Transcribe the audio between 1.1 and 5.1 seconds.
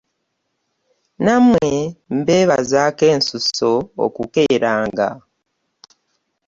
Nammwe mbeebaza akensuso okukeeranga.